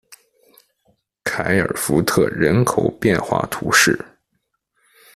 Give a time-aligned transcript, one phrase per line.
[1.23, 4.03] 凯尔福特人口变化图示